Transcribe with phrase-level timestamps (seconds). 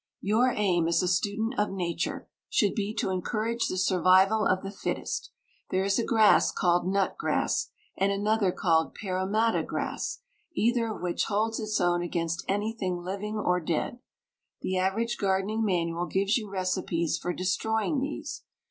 [0.21, 4.71] Your aim as a student of Nature should be to encourage the survival of the
[4.71, 5.29] fittest.
[5.69, 10.21] There is a grass called nut grass, and another called Parramatta grass,
[10.55, 13.99] either of which holds its own against anything living or dead.
[14.61, 18.41] The average gardening manual gives you recipes for destroying these.